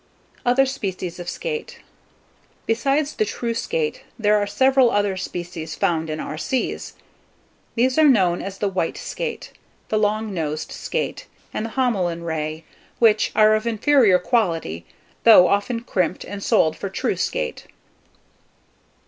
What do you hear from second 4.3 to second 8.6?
are several other species found in our seas. These are known as